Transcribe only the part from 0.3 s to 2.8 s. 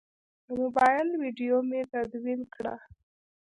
د موبایل ویدیو مې تدوین کړه.